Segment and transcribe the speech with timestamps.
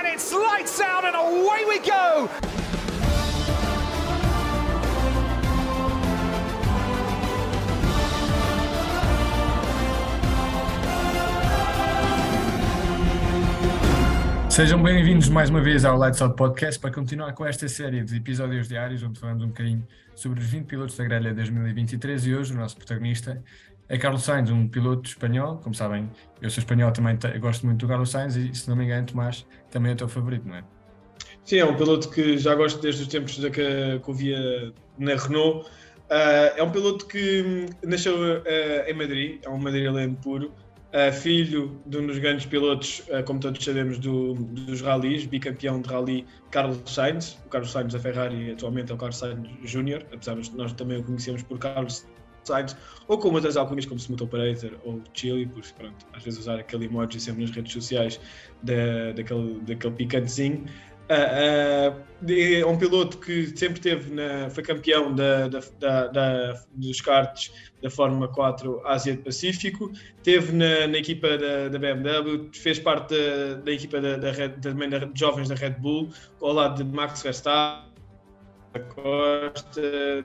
[0.00, 2.28] and it's lights out and away we go.
[14.48, 18.16] Sejam bem-vindos mais uma vez ao Lights Out Podcast para continuar com esta série de
[18.16, 22.52] episódios diários onde falamos um bocadinho sobre os 20 pilotos da grelha 2023 e hoje
[22.52, 23.42] o nosso protagonista
[23.90, 25.58] é Carlos Sainz, um piloto espanhol.
[25.58, 26.08] Como sabem,
[26.40, 29.44] eu sou espanhol também, gosto muito do Carlos Sainz e, se não me engano, Tomás
[29.70, 30.64] também é o teu favorito, não é?
[31.44, 35.16] Sim, é um piloto que já gosto desde os tempos da que, que via na
[35.16, 35.68] Renault.
[36.08, 38.42] Uh, é um piloto que nasceu uh,
[38.88, 40.52] em Madrid, é um madrilenho puro
[40.92, 45.88] uh, filho de um dos grandes pilotos, como todos sabemos, do, dos rallies, bicampeão de
[45.88, 47.38] rally Carlos Sainz.
[47.44, 50.98] O Carlos Sainz da Ferrari atualmente é o Carlos Sainz Júnior, apesar de nós também
[50.98, 52.06] o conhecemos por Carlos
[52.44, 52.76] Sainz,
[53.08, 56.86] ou como outras alcunhas como Smooth Operator ou Chili, por pronto, às vezes usar aquele
[56.86, 58.20] emoji sempre nas redes sociais
[58.62, 60.64] da, daquele, daquele picantezinho.
[61.10, 67.00] Uh, uh, é um piloto que sempre teve na, foi campeão da, da, da, dos
[67.00, 69.90] karts da Fórmula 4 Ásia-Pacífico,
[70.22, 73.16] teve na, na equipa da, BMW, fez parte
[73.64, 76.10] da, equipa da, Red, também da, de jovens da Red Bull,
[76.40, 77.89] ao lado de Max Verstappen
[78.78, 80.24] Costa,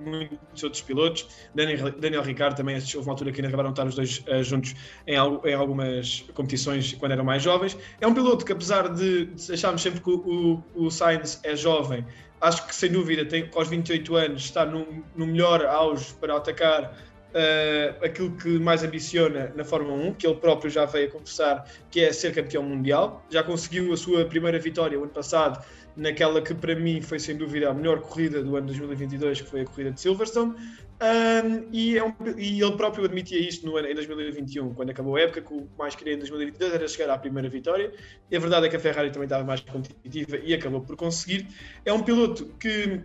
[0.00, 1.28] muitos outros pilotos.
[1.54, 4.42] Daniel, Daniel Ricciardo também, houve uma altura que ainda acabaram de estar os dois uh,
[4.42, 4.74] juntos
[5.06, 7.76] em, em, algumas competições quando eram mais jovens.
[8.00, 11.54] É um piloto que, apesar de, de acharmos sempre que o, o, o Sainz é
[11.54, 12.06] jovem,
[12.40, 16.96] acho que sem dúvida, tem, aos 28 anos, está no, no melhor auge para atacar
[17.32, 21.64] uh, aquilo que mais ambiciona na Fórmula 1, que ele próprio já veio a confessar,
[21.90, 23.24] que é ser campeão mundial.
[23.30, 25.64] Já conseguiu a sua primeira vitória o ano passado
[25.96, 29.60] naquela que para mim foi sem dúvida a melhor corrida do ano 2022, que foi
[29.62, 30.54] a corrida de Silverstone.
[31.02, 35.20] Um, e, é um, e, ele próprio admitia isto no em 2021, quando acabou a
[35.20, 37.92] época, que o mais queria em 2022 era chegar à primeira vitória.
[38.30, 41.48] E a verdade é que a Ferrari também estava mais competitiva e acabou por conseguir.
[41.84, 43.00] É um piloto que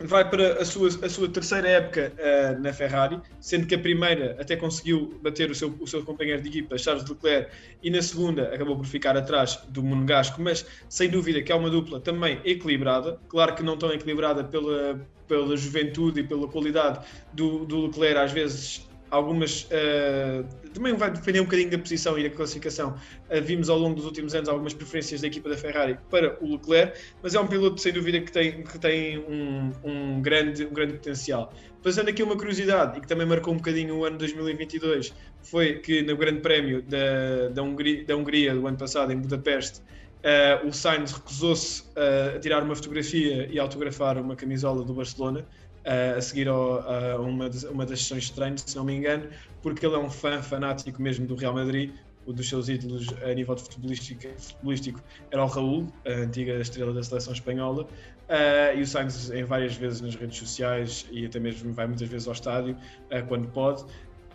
[0.00, 4.36] vai para a sua, a sua terceira época uh, na Ferrari, sendo que a primeira
[4.40, 7.50] até conseguiu bater o seu, o seu companheiro de equipa, Charles Leclerc,
[7.82, 11.70] e na segunda acabou por ficar atrás do Monegasco, mas sem dúvida que é uma
[11.70, 17.00] dupla também equilibrada, claro que não tão equilibrada pela, pela juventude e pela qualidade
[17.32, 19.64] do, do Leclerc, às vezes algumas.
[19.64, 22.94] Uh, também vai depender um bocadinho da posição e da classificação.
[23.30, 26.52] Uh, vimos ao longo dos últimos anos algumas preferências da equipa da Ferrari para o
[26.52, 30.72] Leclerc, mas é um piloto sem dúvida que tem, que tem um, um, grande, um
[30.72, 31.52] grande potencial.
[31.82, 36.02] Fazendo aqui uma curiosidade e que também marcou um bocadinho o ano 2022, foi que
[36.02, 40.72] no Grande Prémio da, da, Hungria, da Hungria do ano passado, em Budapeste, uh, o
[40.72, 45.46] Sainz recusou-se a tirar uma fotografia e autografar uma camisola do Barcelona
[45.84, 49.28] a seguir ao, a uma, uma das sessões de treino, se não me engano,
[49.62, 51.92] porque ele é um fã fanático mesmo do Real Madrid.
[52.26, 56.94] Um dos seus ídolos a nível de futebolístico, futebolístico era o Raul, a antiga estrela
[56.94, 61.38] da seleção espanhola, uh, e o Sainz em várias vezes nas redes sociais e até
[61.38, 62.74] mesmo vai muitas vezes ao estádio
[63.12, 63.84] uh, quando pode.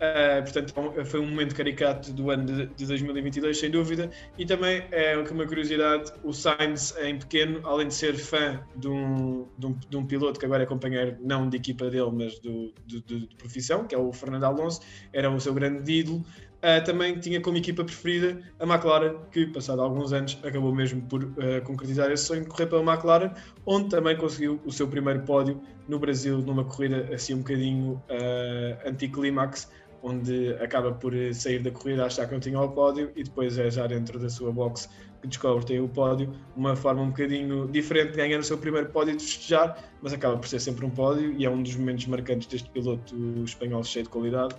[0.00, 4.10] Uh, portanto, é foi um momento caricato do ano de, de, 2022, sem dúvida.
[4.38, 9.46] E também é uma curiosidade: o Sainz, em pequeno, além de ser fã de um,
[9.58, 12.72] de um, de um piloto que agora é companheiro, não de equipa dele, mas do,
[12.86, 14.80] de, de, profissão, que é o Fernando Alonso,
[15.12, 16.24] era o seu grande ídolo.
[16.60, 21.24] Uh, também tinha como equipa preferida a McLaren, que, passado alguns anos, acabou mesmo por
[21.24, 23.32] uh, concretizar esse sonho de correr pela McLaren,
[23.64, 28.88] onde também conseguiu o seu primeiro pódio no Brasil, numa corrida assim um bocadinho uh,
[28.88, 29.70] anticlímax,
[30.02, 33.58] onde acaba por eh, sair da corrida, achar que não tinha o pódio e depois
[33.58, 34.88] é já dentro da sua box
[35.20, 38.88] que descobre ter o pódio, uma forma um bocadinho diferente de ganhar o seu primeiro
[38.88, 42.06] pódio de festejar, mas acaba por ser sempre um pódio e é um dos momentos
[42.06, 44.54] marcantes deste piloto espanhol cheio de qualidade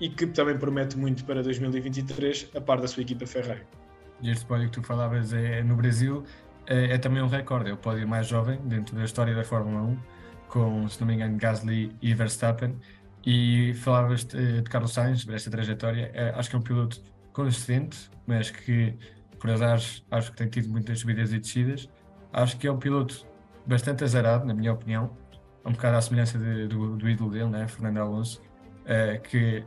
[0.00, 3.62] e que também promete muito para 2023, a par da sua equipa Ferrari.
[4.22, 6.24] E este pódio que tu falavas é, é no Brasil,
[6.66, 9.82] é, é, também um recorde, é o pódio mais jovem dentro da história da Fórmula
[9.82, 9.98] 1,
[10.48, 12.76] com, se não me engano, Gasly e Verstappen,
[13.26, 18.08] e falavas de, de Carlos Sainz, desta trajetória, é, acho que é um piloto consistente,
[18.24, 18.96] mas que,
[19.40, 19.80] por azar,
[20.12, 21.90] acho que tem tido muitas subidas e descidas.
[22.32, 23.26] Acho que é um piloto
[23.66, 25.10] bastante azarado, na minha opinião,
[25.64, 28.40] um bocado à semelhança de, do, do ídolo dele, né, Fernando Alonso,
[28.82, 29.64] uh, que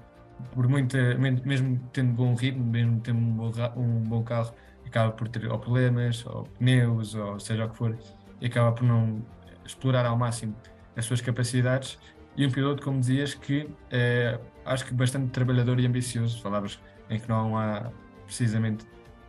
[0.53, 4.53] por muita, mesmo tendo bom ritmo, mesmo tendo um bom, um bom carro,
[4.85, 7.97] acaba por ter ou problemas, ou pneus, ou seja o que for,
[8.39, 9.21] e acaba por não
[9.65, 10.55] explorar ao máximo
[10.95, 11.99] as suas capacidades
[12.39, 16.41] e um piloto, como dizias, que é, acho que bastante trabalhador e ambicioso.
[16.41, 17.91] Falavas em que não há
[18.25, 18.85] precisamente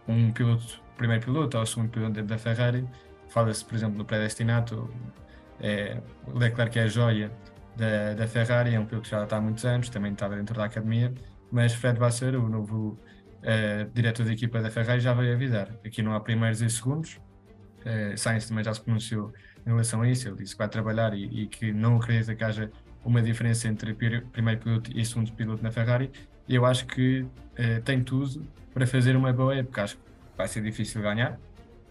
[0.06, 2.88] um piloto, primeiro piloto ou segundo piloto dentro da Ferrari.
[3.28, 4.88] Fala-se, por exemplo, no predestinato,
[5.58, 6.00] é,
[6.32, 7.32] Leclerc é a joia
[7.76, 10.54] da, da Ferrari, é um piloto que já está há muitos anos, também estava dentro
[10.54, 11.12] da academia,
[11.50, 12.96] mas Fred Vasseur, o novo
[13.38, 15.68] uh, diretor da equipa da Ferrari, já veio avisar.
[15.84, 17.18] Aqui não há primeiros e segundos.
[17.80, 19.32] Uh, Sainz também já se pronunciou
[19.66, 20.28] em relação a isso.
[20.28, 22.70] Ele disse que vai trabalhar e, e que não acredita que haja
[23.05, 26.11] uma diferença entre primeiro piloto e segundo piloto na Ferrari.
[26.49, 29.85] Eu acho que uh, tem tudo para fazer uma boa época.
[29.85, 30.02] Acho que
[30.37, 31.38] vai ser difícil ganhar.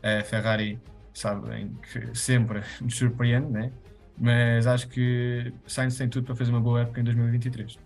[0.02, 0.80] A Ferrari,
[1.14, 3.72] sabem que sempre nos surpreende, né?
[4.20, 7.80] mas acho que Sainz tem tudo para fazer uma boa época em 2023.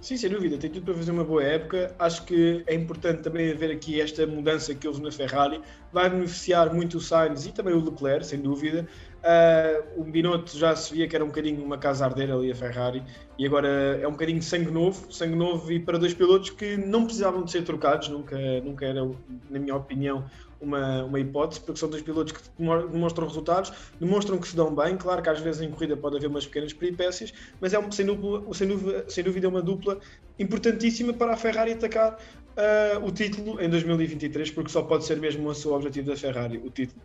[0.00, 1.94] Sim, sem dúvida, tem tudo para fazer uma boa época.
[1.98, 5.60] Acho que é importante também haver aqui esta mudança que houve na Ferrari.
[5.92, 8.86] Vai beneficiar muito o Sainz e também o Leclerc, sem dúvida.
[9.18, 12.54] Uh, o Binotto já se via que era um bocadinho uma casa arder ali a
[12.54, 13.02] Ferrari
[13.36, 13.68] e agora
[14.00, 17.50] é um bocadinho sangue novo, sangue novo e para dois pilotos que não precisavam de
[17.50, 19.04] ser trocados, nunca, nunca era,
[19.50, 20.24] na minha opinião,
[20.60, 22.42] uma, uma hipótese, porque são dois pilotos que
[22.90, 24.96] demonstram resultados, demonstram que se dão bem.
[24.96, 28.06] Claro que às vezes em corrida pode haver umas pequenas peripécias, mas é sem,
[28.52, 29.98] sem, dúvida, sem dúvida uma dupla
[30.38, 35.48] importantíssima para a Ferrari atacar uh, o título em 2023, porque só pode ser mesmo
[35.48, 37.00] o seu objetivo da Ferrari, o título.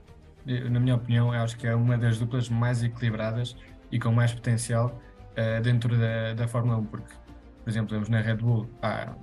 [0.46, 3.56] Na minha opinião, acho que é uma das duplas mais equilibradas
[3.92, 5.00] e com mais potencial
[5.38, 7.14] uh, dentro da, da Fórmula 1, porque,
[7.64, 9.16] por exemplo, temos na Red Bull, ah,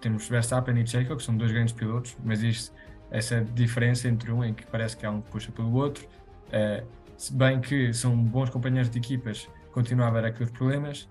[0.00, 2.72] temos Verstappen e Checo, que são dois grandes pilotos, mas isto
[3.12, 6.08] essa diferença entre um em que parece que há um que puxa pelo outro.
[6.48, 6.84] Uh,
[7.16, 11.08] se bem que são bons companheiros de equipas, continua a haver aqueles problemas.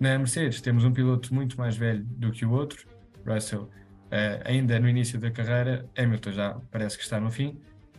[0.00, 2.86] Na Mercedes temos um piloto muito mais velho do que o outro,
[3.26, 3.70] Russell, uh,
[4.44, 7.58] ainda no início da carreira, Hamilton já parece que está no fim.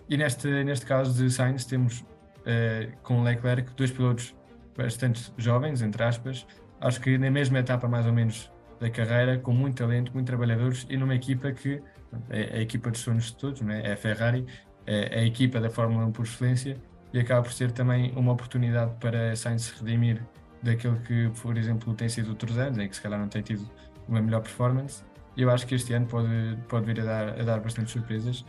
[0.09, 4.35] E neste, neste caso de Sainz temos uh, com Leclerc dois pilotos
[4.75, 6.45] bastante jovens, entre aspas,
[6.81, 10.85] acho que na mesma etapa mais ou menos da carreira, com muito talento, muito trabalhadores
[10.89, 11.81] e numa equipa que
[12.29, 13.81] é a equipa dos sonhos de todos, né?
[13.83, 14.45] é a Ferrari,
[14.85, 16.77] é a equipa da Fórmula 1 por excelência
[17.13, 20.21] e acaba por ser também uma oportunidade para Sainz se redimir
[20.61, 23.69] daquele que, por exemplo, tem sido outros anos, em que se calhar não tem tido
[24.07, 25.03] uma melhor performance.
[25.35, 28.45] E eu acho que este ano pode, pode vir a dar, a dar bastante surpresas.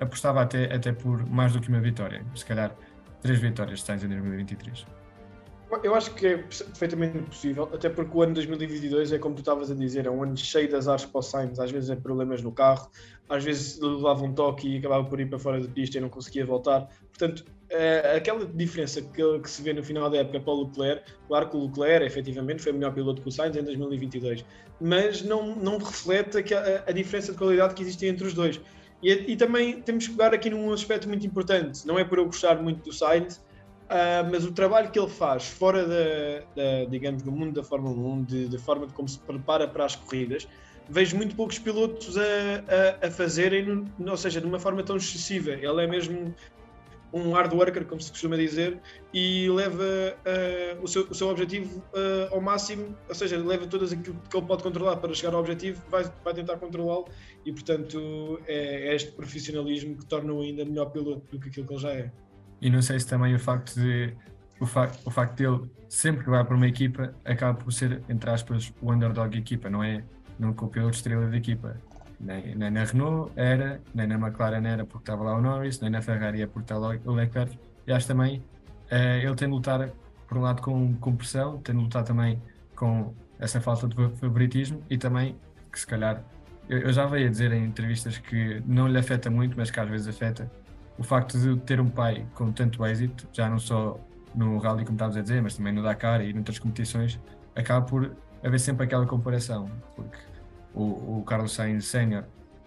[0.00, 2.74] Apostava até, até por mais do que uma vitória, se calhar
[3.22, 4.86] três vitórias de Sainz em 2023.
[5.82, 9.70] Eu acho que é perfeitamente possível, até porque o ano 2022 é como tu estavas
[9.70, 12.42] a dizer, é um ano cheio de azares para o Sainz, às vezes é problemas
[12.42, 12.90] no carro,
[13.28, 16.08] às vezes levava um toque e acabava por ir para fora da pista e não
[16.08, 16.88] conseguia voltar.
[17.08, 21.12] Portanto, é, aquela diferença que, que, se vê no final da época para o Leclerc,
[21.28, 24.44] claro que o Leclerc efetivamente foi o melhor piloto que o Sainz em 2022,
[24.80, 28.60] mas não, não reflete a, a diferença de qualidade que existe entre os dois.
[29.00, 32.26] E, e também temos que pegar aqui num aspecto muito importante, não é por eu
[32.26, 33.40] gostar muito do Sainz,
[33.90, 37.96] Uh, mas o trabalho que ele faz fora da, da, digamos, do mundo da Fórmula
[37.96, 40.46] 1, de, de, forma de como se prepara para as corridas,
[40.88, 42.22] vejo muito poucos pilotos a,
[43.02, 45.50] a, a fazerem, ou seja, de uma forma tão excessiva.
[45.50, 46.32] Ele é mesmo
[47.12, 48.80] um hard worker, como se costuma dizer,
[49.12, 53.92] e leva uh, o, seu, o, seu, objetivo uh, ao máximo, ou seja, leva todas
[53.92, 57.08] aquilo que ele pode controlar para chegar ao objetivo, vai, vai tentar controlá-lo,
[57.44, 61.72] e portanto é, é este profissionalismo que torna-o ainda melhor piloto do que aquilo que
[61.72, 62.12] ele já é.
[62.60, 64.14] E não sei se também o facto de
[64.60, 68.30] o, fa o facto dele sempre que vai para uma equipa acaba por ser, entre
[68.30, 70.04] aspas, o underdog equipa, não é
[70.38, 71.76] nunca o piloto estrela da equipa.
[72.20, 75.90] Nem, nem, na Renault era, nem na McLaren era porque estava lá o Norris, nem
[75.90, 77.58] na Ferrari é porque está lá o Leclerc.
[77.86, 78.38] E acho também
[78.92, 79.90] uh, ele tem de lutar,
[80.28, 82.40] por um lado, com, com pressão, tem de lutar também
[82.76, 85.34] com essa falta de favoritismo e também
[85.72, 86.22] que se calhar
[86.70, 89.80] eu, eu já veio a dizer em entrevistas que não lhe afeta muito, mas que
[89.80, 90.50] às vezes afeta
[91.00, 93.98] o facto de ter um pai com tanto êxito, já não só
[94.34, 97.18] no rally, como estavas a dizer, mas também no Dakar e noutras competições,
[97.56, 98.14] acaba por
[98.44, 100.18] haver sempre aquela comparação, porque
[100.74, 102.24] o, o Carlos Sainz Senior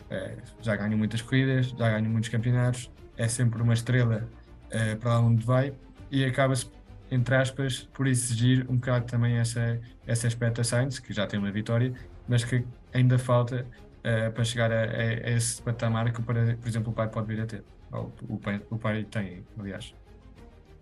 [0.10, 4.28] é, já ganhou muitas corridas, já ganhou muitos campeonatos, é sempre uma estrela
[4.72, 5.72] é, para onde vai
[6.10, 6.72] e acaba-se,
[7.12, 11.52] entre aspas, por exigir um bocado também essa, aspecto a Sainz, que já tem uma
[11.52, 11.94] vitória,
[12.28, 13.64] mas que ainda falta
[14.04, 17.46] é, para chegar a, a, esse patamar que, por exemplo, o pai pode vir a
[17.46, 17.64] ter.
[17.94, 19.94] O pai, o pai tem, aliás.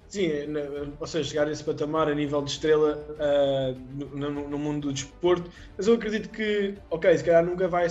[0.08, 0.30] Sim,
[1.00, 4.94] ou seja, chegar a esse patamar a nível de estrela uh, no, no, mundo do
[4.94, 7.88] desporto, mas eu acredito que, ok, se calhar nunca vai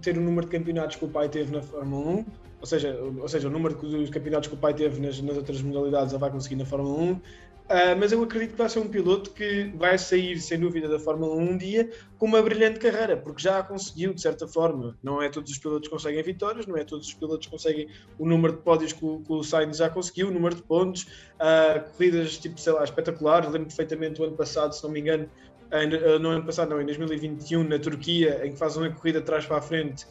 [0.00, 2.24] ter o número de campeonatos que o pai teve na Fórmula 1,
[2.60, 5.60] ou seja, ou seja o número de campeonatos que o pai teve nas, nas outras
[5.60, 7.20] modalidades ele vai conseguir na Fórmula 1,
[7.70, 10.98] Uh, mas eu acredito que vai ser um piloto que vai sair, sem dúvida, da
[10.98, 14.98] Fórmula 1 um dia com uma brilhante carreira, porque já a conseguiu, de certa forma.
[15.00, 17.88] Não é todos os pilotos que conseguem vitórias, não é todos os pilotos que conseguem
[18.18, 21.04] o número de pódios que o, que o Sainz já conseguiu, o número de pontos,
[21.36, 23.48] uh, corridas, tipo, sei lá, espetaculares.
[23.48, 25.30] Lembro perfeitamente o ano passado, se não me engano,
[25.70, 29.26] uh, no ano passado, não, em 2021, na Turquia, em que faz uma corrida de
[29.26, 30.08] trás para a frente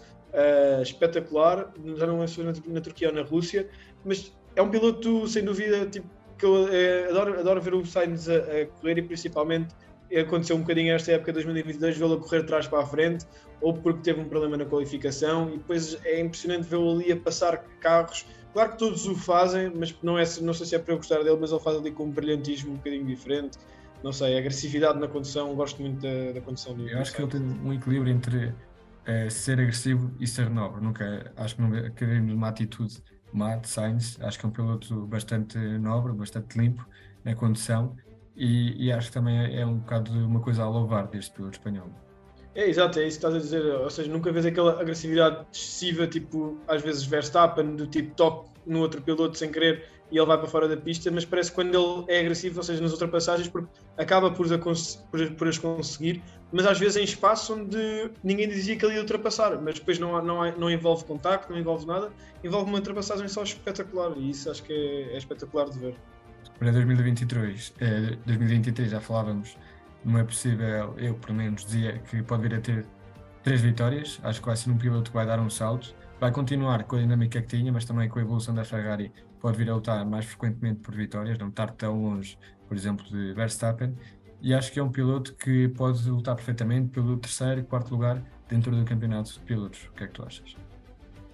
[0.81, 1.73] espetacular.
[1.97, 3.67] Já não é só na, na Turquia ou na Rússia,
[4.05, 6.07] mas é um piloto, sem dúvida, tipo
[6.39, 9.75] que eu é, adoro, adoro ver o Sainz a, a, correr e principalmente
[10.17, 13.25] aconteceu um bocadinho esta época de 2022, vê-lo a correr de trás para a frente,
[13.61, 17.57] ou porque teve um problema na qualificação, e depois é impressionante vê-lo ali a passar
[17.79, 18.25] carros.
[18.53, 21.23] Claro que todos o fazem, mas não, é, não sei se é para eu gostar
[21.23, 23.59] dele, mas ele faz ali com um brilhantismo um bocadinho diferente.
[24.03, 26.93] Não sei, agressividade na condução, gosto muito da, da condução dele.
[26.93, 28.55] Eu acho que ele tem um equilíbrio entre
[29.05, 30.81] é, ser agressivo e ser nobre.
[30.81, 34.17] Nunca, acho que nunca queremos uma atitude de Sainz.
[34.21, 36.85] Acho que é um piloto bastante nobre, bastante limpo
[37.23, 37.95] na condução
[38.35, 41.89] e, e, acho que também é um bocado uma coisa a louvar deste piloto espanhol.
[42.55, 43.63] É, exato, é isso que estás a dizer.
[43.65, 48.79] Ou seja, nunca vês aquela agressividade excessiva, tipo, às vezes Verstappen, do tipo toque no
[48.79, 51.75] outro piloto sem querer e ele vai para fora da pista, mas parece que quando
[51.75, 54.47] ele é agressivo, ou seja, nas ultrapassagens, porque acaba por,
[55.11, 59.01] por, por as conseguir, mas às vezes em espaço onde ninguém dizia que ele ia
[59.01, 62.11] ultrapassar, mas depois não, não, não envolve contacto, não envolve nada,
[62.43, 65.95] envolve uma ultrapassagem só espetacular e isso acho que é, é espetacular de ver.
[66.57, 69.55] Para 2023, eh, 2023 já falávamos
[70.03, 72.85] numa possível, eu pelo menos dizia que pode vir a ter
[73.43, 76.83] três vitórias, acho que vai ser um piloto que vai dar um salto, vai continuar
[76.83, 79.75] com a dinâmica que tinha, mas também com a evolução da Ferrari pode vir a
[79.75, 83.95] lutar mais frequentemente por vitórias, não estar tão longe, por exemplo, de Verstappen.
[84.41, 88.21] E acho que é um piloto que pode lutar perfeitamente pelo terceiro e quarto lugar
[88.47, 89.87] dentro do campeonato de pilotos.
[89.87, 90.55] O que é que tu achas?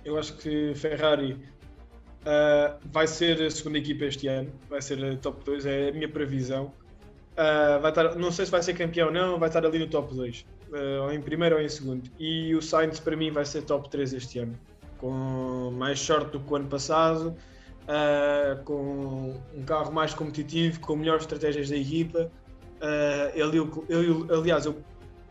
[0.04, 5.16] Eu acho que Ferrari uh, vai ser a segunda equipa este ano, vai ser a
[5.18, 6.74] top 2, é a minha previsão.
[7.34, 9.88] Uh, vai estar, não sei se vai ser campeão ou não, vai estar ali no
[9.88, 12.10] top 2, uh, ah, ou em primeiro ou em segundo.
[12.18, 14.58] E o Sainz para mim vai ser top 3 este ano,
[14.98, 17.36] com mais sorte do que o ano passado
[17.86, 22.32] uh, com um carro mais competitivo, com melhores estratégias da equipa.
[22.82, 24.78] Uh, ele, eu, eu, aliás, eu,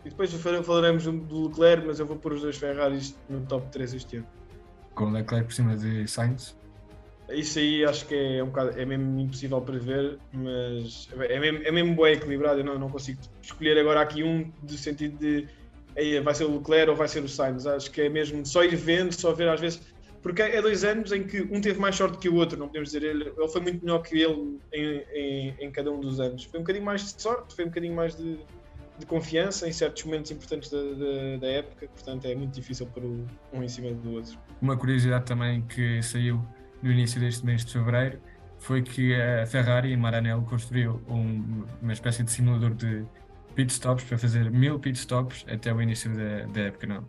[0.03, 4.17] depois falaremos do Leclerc, mas eu vou pôr os dois Ferraris no top 3 este
[4.19, 4.27] ano.
[4.95, 6.57] Com o Leclerc por cima de Sainz?
[7.31, 11.71] Isso aí acho que é, um bocado, é mesmo impossível prever, mas é mesmo, é
[11.71, 12.61] mesmo bem equilibrado.
[12.61, 15.49] Eu não, não consigo escolher agora aqui um do sentido de
[16.23, 17.67] vai ser o Leclerc ou vai ser o Sainz.
[17.67, 19.81] Acho que é mesmo só ir vendo, só ver às vezes
[20.25, 22.91] porque é dois anos em que um teve mais sorte que o outro, não podemos
[22.91, 23.03] dizer.
[23.03, 26.45] Ele, ele foi muito melhor que ele em, em, em, cada um dos anos.
[26.45, 28.39] Foi um bocadinho mais de sorte, foi um bocadinho mais de,
[28.99, 33.05] de confiança em certos momentos importantes da, da, da, época, portanto é muito difícil para
[33.05, 34.39] um em cima do outro.
[34.63, 36.43] Uma curiosidade também que saiu
[36.83, 38.19] no início deste mês de fevereiro
[38.59, 43.05] foi que a Ferrari em Maranello construiu um, uma espécie de simulador de
[43.55, 46.87] pit stops para fazer mil pit stops até o início da, da época.
[46.87, 47.05] Não,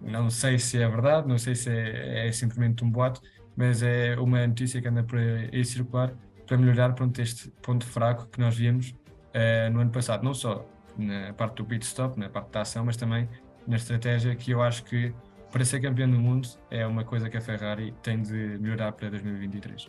[0.00, 3.20] não sei se é verdade, não sei se é, é simplesmente um boato,
[3.56, 6.12] mas é uma notícia que anda por aí circular
[6.46, 10.66] para melhorar pronto, este ponto fraco que nós vimos uh, no ano passado, não só
[10.98, 13.28] na parte do pit stop, na parte da ação, mas também
[13.66, 15.14] na estratégia que eu acho que
[15.50, 19.10] para ser campeão do mundo é uma coisa que a Ferrari tem de melhorar para
[19.10, 19.88] 2023.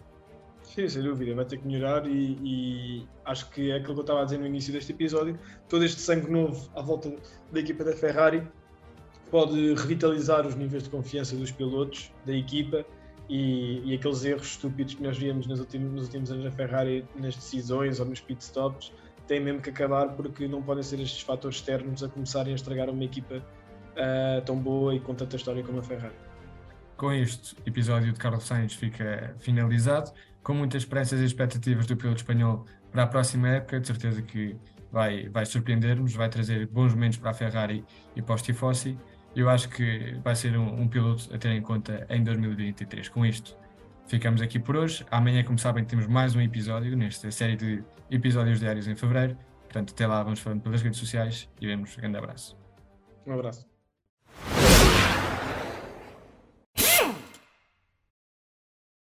[0.63, 4.01] Sim, sem dúvida, vai ter que melhorar e, e, acho que é aquilo que eu
[4.01, 5.37] estava a dizer no início deste episódio,
[5.67, 7.13] todo este sangue novo à volta
[7.51, 8.47] da equipa da Ferrari
[9.31, 12.85] pode revitalizar os níveis de confiança dos pilotos, da equipa
[13.29, 17.05] e, e aqueles erros estúpidos que nós víamos nos últimos, nos últimos anos da Ferrari
[17.15, 18.91] nas decisões ou nos pitstops
[19.25, 22.89] têm mesmo que acabar porque não podem ser estes fatores externos a começarem a estragar
[22.89, 26.15] uma equipa uh, tão boa e com tanta história como a Ferrari.
[26.97, 30.11] Com este episódio de Carlos Sainz fica finalizado,
[30.43, 34.57] com muitas esperanças e expectativas do piloto espanhol para a próxima época, de certeza que
[34.91, 37.85] vai, vai surpreender-nos, vai trazer bons momentos para a Ferrari
[38.15, 38.97] e para os Tifosi
[39.35, 43.09] eu acho que vai ser um, um, piloto a ter em conta em 2023.
[43.09, 43.57] Com isto,
[44.07, 45.05] ficamos aqui por hoje.
[45.09, 49.37] Amanhã, como sabem, temos mais um episódio nesta série de episódios diários em fevereiro.
[49.63, 51.97] Portanto, até lá, vamos falando pelas redes sociais e vemos.
[51.97, 52.57] Um grande abraço.
[53.25, 53.70] Um abraço.